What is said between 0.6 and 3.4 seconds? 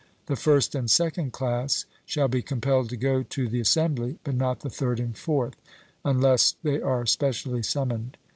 and second class shall be compelled to go